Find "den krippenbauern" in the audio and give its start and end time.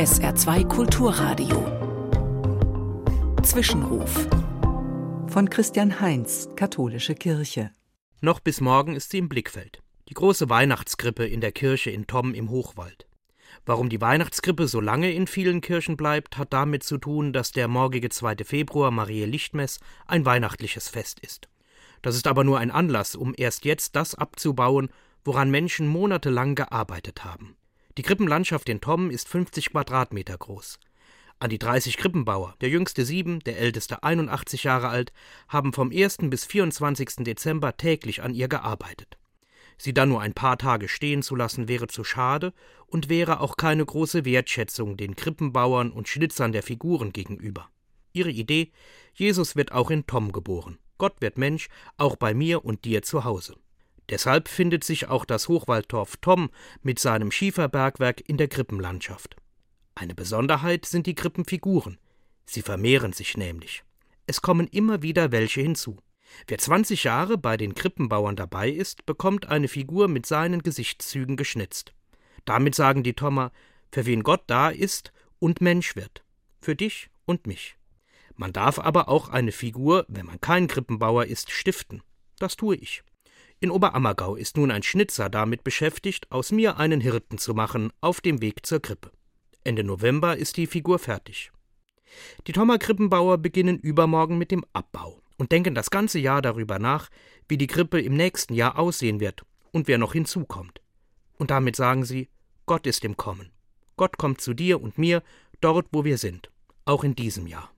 44.96-45.92, 67.56-68.36